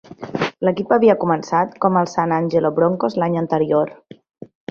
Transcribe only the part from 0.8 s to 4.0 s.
havia començat com el San Angelo Bronchos l'any anterior.